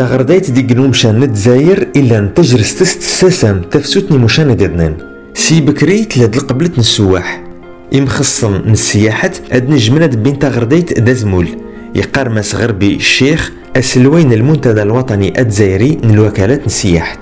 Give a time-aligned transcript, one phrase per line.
[0.00, 4.96] تغرديت دي قنوم شان الجزائر إلا تجرس تست ساسام تفسوتني مشان ديدنين
[5.34, 7.44] سي بكري تلاد القبلة السواح
[7.92, 11.48] يمخصم من السياحة أد نجمنا بين تغرديت دازمول
[11.94, 17.18] يقار ماس غربي الشيخ أسلوين المنتدى الوطني الجزائري من الوكالات السياحة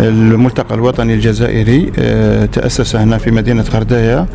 [0.00, 4.26] الملتقى الوطني الجزائري آه، تأسس هنا في مدينة غرداية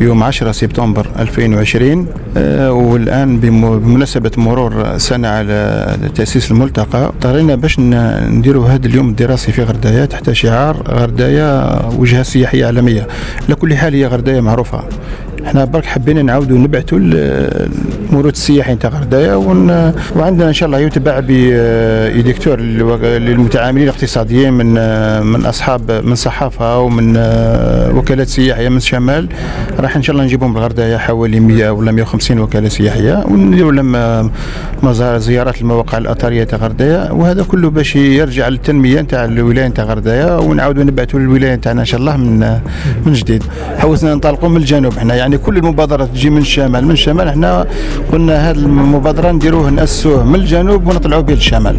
[0.00, 2.06] يوم 10 سبتمبر 2020
[2.36, 9.62] آه، والآن بمناسبة مرور سنة على تأسيس الملتقى اضطرينا باش نديروا هذا اليوم الدراسي في
[9.62, 13.06] غرداية تحت شعار غرداية وجهة سياحية عالمية.
[13.46, 14.84] على كل حال هي غرداية معروفة.
[15.48, 19.34] إحنا برك حبينا نعاودوا نبعثوا المورود السياحي نتاع غردايه
[20.16, 24.66] وعندنا إن شاء الله يتبع بدكتور للمتعاملين الاقتصاديين من
[25.26, 27.16] من أصحاب من صحافة ومن
[27.96, 29.28] وكالات سياحية من الشمال.
[29.78, 34.30] راح إن شاء الله نجيبهم لغردايه حوالي 100 ولا 150 وكالة سياحية ونديروا لهم
[34.82, 40.38] مزار زيارات المواقع الاثريه تاع غردايه وهذا كله باش يرجع للتنمية نتاع الولاية نتاع غردايه
[40.38, 42.58] ونعاودوا نبعثوا للولاية نتاعنا إن شاء الله من
[43.06, 43.44] من جديد.
[43.78, 47.66] حوسنا ننطلقوا من الجنوب إحنا يعني كل المبادرات تجي من الشمال من الشمال إحنا
[48.12, 51.76] قلنا هذه المبادرة نديروه ناسوه من الجنوب ونطلعوا به للشمال.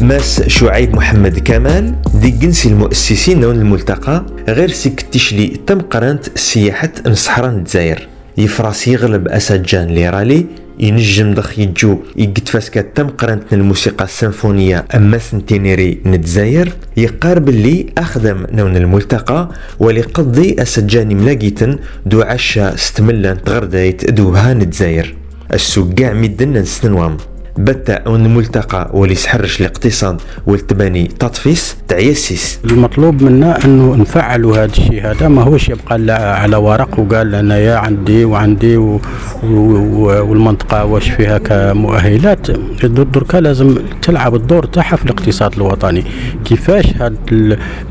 [0.00, 7.54] ماس شعيب محمد كمال دي جنس المؤسسين دون الملتقى غير سكتشلي تم قرانت سياحة نصحران
[7.56, 8.08] الجزائر.
[8.38, 10.46] يفراس يغلب أسد جان ليرالي
[10.80, 11.98] ينجم دخ يجو
[12.46, 21.14] فاسكا تم قرنت الموسيقى السيمفونية أما سنتينيري نتزاير يقارب اللي أخدم نون الملتقى ولقضي أسجاني
[21.14, 25.14] ملاقيتن دو عشا ستملان تغردايت دوها نتزاير.
[25.52, 27.16] السوق كاع ميدن نسنوام
[27.58, 35.06] بتا أون الملتقى واللي سحرش الاقتصاد والتباني تطفيس تعيسيس المطلوب منا أنه نفعلوا هذا الشيء.
[35.10, 35.94] هذا ما هوش يبقى
[36.42, 39.00] على ورق وقال أنا يا عندي وعندي و...
[39.44, 40.04] و...
[40.30, 42.50] والمنطقة واش فيها كمؤهلات.
[42.84, 46.04] دركا لازم تلعب الدور تاعها في الاقتصاد الوطني.
[46.44, 47.16] كيفاش هاد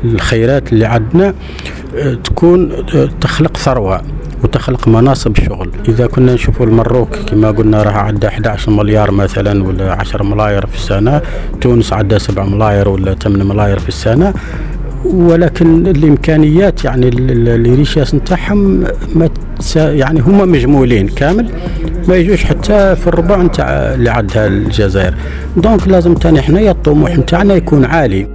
[0.04, 1.34] الخيرات اللي عندنا
[1.96, 4.02] آه، تكون آه، تخلق ثروة.
[4.46, 5.70] وتخلق مناصب شغل.
[5.88, 10.76] إذا كنا نشوفوا المروك كما قلنا راها عندها 11 مليار مثلا ولا 10 ملاير في
[10.76, 11.22] السنة
[11.60, 14.34] تونس عندها 7 ملاير ولا 8 ملاير في السنة.
[15.04, 18.84] ولكن الإمكانيات يعني ال richesse نتاعهم
[19.14, 19.28] ما
[19.76, 21.50] يعني هما مجمولين كامل
[22.08, 25.14] ما يجوش حتى في الربع نتاع اللي عندها الجزائر.
[25.56, 28.28] donc لازم تاني حنايا الطموح نتاعنا يكون عالي.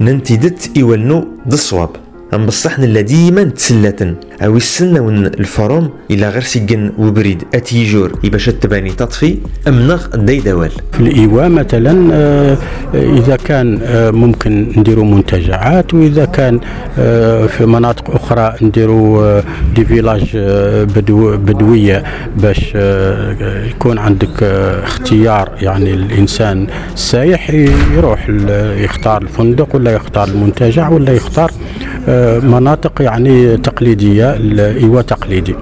[0.00, 1.90] ننتدت ايولنو بالصواب
[2.34, 8.90] أم بصحنا ديما تسلاتن أو السنة ون الفروم إلى غير سيجن وبريد أتيجور باش تباني
[8.90, 9.38] تطفي؟
[9.68, 12.56] أم نغ دي دوال؟ في الإيواء مثلا آه،
[12.94, 16.60] إذا كان آه، ممكن نديروا منتجعات وإذا كان
[16.98, 19.40] آه، في مناطق أخرى نديروا
[19.74, 20.36] دي فيلاج
[20.96, 22.02] بدو بدوية
[22.36, 22.74] باش
[23.70, 25.50] يكون عندك اختيار.
[25.60, 27.50] يعني الإنسان السايح
[27.96, 28.28] يروح
[28.78, 31.50] يختار الفندق ولا يختار المنتجع ولا يختار
[32.42, 35.54] مناطق يعني تقليدية الإيواء تقليدي.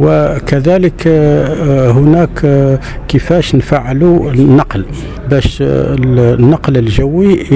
[0.00, 2.78] وكذلك آه، هناك آه،
[3.08, 4.84] كيفاش نفعلوا النقل.
[5.30, 5.94] باش آه،
[6.34, 7.46] النقل الجوي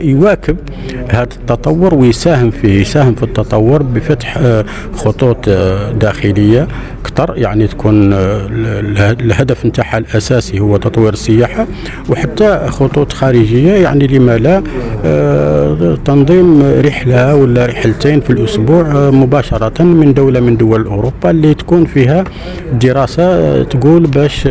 [0.00, 0.56] يواكب
[1.08, 4.38] هذا التطور ويساهم فيه يساهم في التطور بفتح
[4.94, 5.48] خطوط
[6.00, 6.68] داخلية
[7.04, 11.66] أكثر يعني تكون الهدف نتاعها الأساسي هو تطوير السياحة
[12.08, 14.62] وحتى خطوط خارجية يعني لما لا
[16.04, 22.24] تنظيم رحلة ولا رحلتين في الأسبوع مباشرة من دولة من دول أوروبا اللي تكون فيها
[22.72, 24.48] دراسة تقول باش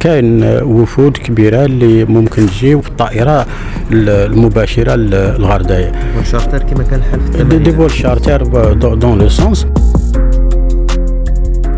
[0.00, 3.46] كاين وفود كبيرة اللي ممكن تجي في الطائرة
[3.92, 8.42] المباشرة للغردايه والشارتر كما كان الحال في des vols charters
[8.94, 9.66] dans le sens.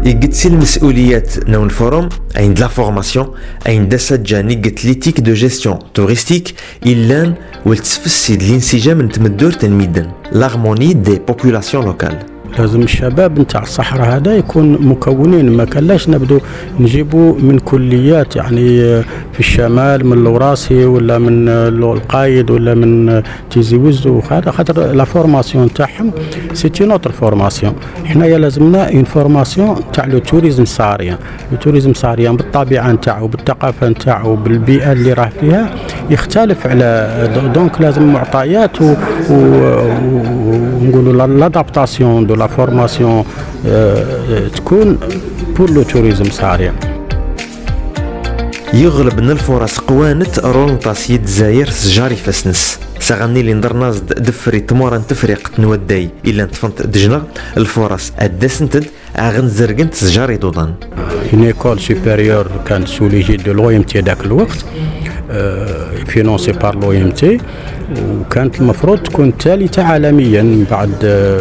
[0.04, 3.26] يقتسي المسؤوليات نون ال forum عند لا فورماسيون
[3.66, 6.54] عند سجا نيقت ليتيك دو جيستيون توريستيك
[6.86, 7.34] إلان
[7.66, 12.18] والتفسي الانسجام نتمدور تنميدن لاغموني دي بوبولاسيون لوكال.
[12.58, 15.50] لازم الشباب نتاع الصحراء هذا يكون مكونين.
[15.56, 16.40] ما كلاش نبدو
[16.80, 19.02] نجيبوا من كليات يعني
[19.32, 24.20] في الشمال من الوراسي ولا من القايد ولا من تيزي وزو.
[24.20, 26.12] خاطر لا فورماسيون تاعهم
[26.52, 27.74] سي اون اوتر فورماسيون
[28.04, 31.16] حنايا لازمنا une formation تاع le tourisme saharien
[31.52, 35.74] le tourisme saharien بالطبيعة نتاعو بالثقافة نتاعو بالبيئة اللي راه فيها
[36.10, 38.76] يختلف على donc لازم معطيات
[40.88, 43.24] ونقولوا l'adaptation de la formation
[44.54, 44.98] تكون
[45.56, 46.74] pour le tourisme saharien
[48.74, 52.78] يغلب من الفرص قوانت رونطاس يد زاير سجاري فاسنس.
[53.00, 57.22] ساغني اللي ندرناز دفري تمورا تفريق تنوداي إلا تفنت دجنا
[57.56, 58.84] الفرص أدسنتد
[59.16, 60.74] أغن زرقنت زجاري دودان
[61.32, 64.64] une école supérieure كانت sous l'égide de l'OMT ذاك الوقت.
[66.06, 67.38] financée par l'OMT
[68.20, 70.90] وكانت المفروض تكون ثالثة عالميا بعد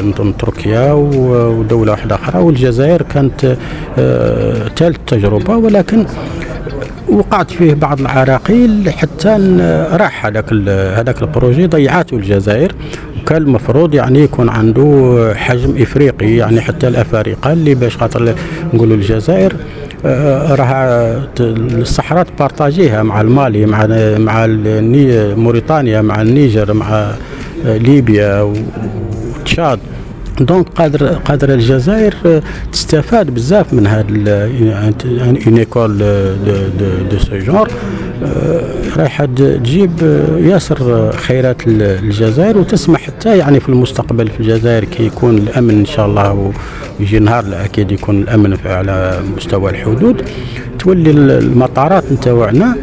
[0.04, 3.58] نظن تركيا ودولة واحدة أخرى والجزائر كانت
[4.78, 6.06] ثالث تجربة ولكن
[7.10, 9.30] وقعت فيه بعض العراقيل حتى
[9.92, 10.54] راح هذاك
[10.98, 12.76] هذاك ال projet ضيعته الجزائر.
[13.22, 18.36] وكان المفروض يعني يكون عنده حجم إفريقي يعني حتى الأفارقة اللي باش خاطر
[18.74, 19.56] نقولوا الجزائر.
[20.60, 23.86] راه الصحراء تبارطاجيها مع المالي مع
[24.18, 24.46] مع
[25.36, 27.12] موريتانيا مع النيجر مع
[27.66, 29.80] ليبيا وتشاد.
[30.40, 34.06] donc قادر قادر الجزائر تستفاد بزاف من هذا
[35.48, 35.98] une école
[36.46, 36.54] de
[37.12, 37.68] de ce genre
[38.98, 39.92] رايحة تجيب
[40.38, 46.06] ياسر خيرات الجزائر وتسمح حتى يعني في المستقبل في الجزائر كي يكون الأمن إن شاء
[46.06, 46.54] الله
[47.00, 50.22] ويجي نهار أكيد يكون الأمن على مستوى الحدود.
[50.80, 52.76] تولي المطارات نتاوعنا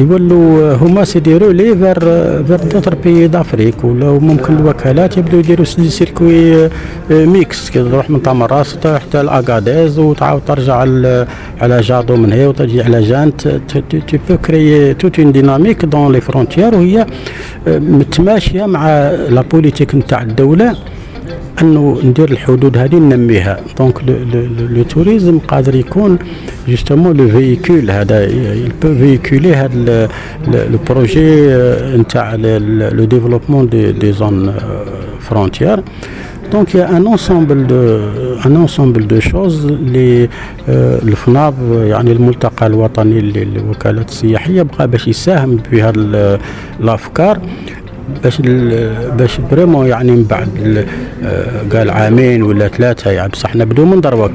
[0.00, 2.00] يولوا هما سيديروا les vers
[2.44, 6.68] vers d'autres pays d'Afrique ولا ممكن الوكالات يبداو يديروا circuits
[7.10, 10.76] mixtes تروح من تمنراست حتى لأغاديز وتعاود ترجع
[11.60, 13.36] على جادو من هي وتجي على جانت.
[14.08, 17.06] tu peux créer toute une dynamique dans les frontières وهي
[17.66, 20.76] متماشية مع la politique نتاع الدولة.
[21.62, 23.60] أنه ندير الحدود هذه ننميها.
[23.78, 23.96] donc
[24.70, 26.18] le tourisme قادر يكون
[26.68, 28.24] justement le véhicule هذا.
[28.54, 30.08] il peut véhiculer هذا
[30.48, 31.46] le projet
[31.96, 34.54] نتاع le développement des des zones
[35.20, 35.80] frontières
[36.52, 37.76] donc un ensemble de
[38.46, 40.28] un ensemble de choses اللي
[41.08, 44.62] ال FNAAV يعني الملتقى الوطني للوكالات السياحية.
[44.62, 46.38] بقى باش يساهم في هذه
[46.80, 47.40] الأفكار.
[48.24, 48.40] باش
[49.18, 50.86] باش vraiment يعني من بعد
[51.72, 54.32] قال عامين ولا ثلاثة يعني بصح نبدو من دروك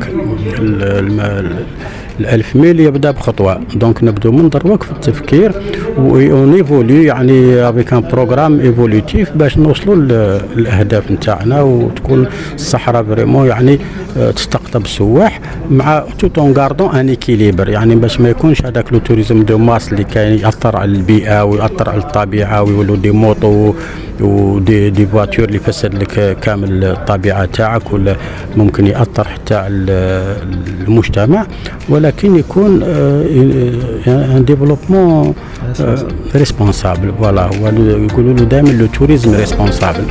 [2.20, 3.62] الألف ميل يبدأ بخطوة.
[3.76, 5.52] donc نبدو من دروك في التفكير.
[5.98, 9.96] ون évoluer يعني avec un programme évolutif باش نوصلوا
[10.56, 13.80] للأهداف نتاعنا وتكون الصحراء vraiment يعني
[14.36, 15.40] تستقطب السواح
[15.70, 19.92] مع tout en gardant un équilibre يعني باش ما يكونش هذاك le tourisme de masse
[19.92, 23.74] اللي كاين يأثر على البيئة ويأثر على الطبيعة ويولوا des motos
[24.22, 28.16] و des des voitures اللي يفسد لك كامل الطبيعة تاعك ولا
[28.58, 29.76] ممكن يأثر حتى على
[30.88, 31.46] المجتمع
[31.90, 32.84] ولكن يكون
[34.08, 35.34] un développement
[36.36, 37.50] responsable voilà
[38.12, 40.04] يقولوا له دائما le tourisme responsable